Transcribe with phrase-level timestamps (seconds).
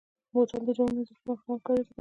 [0.33, 1.89] بوتل د جامو مینځلو پر مهال هم کارېدلی شي.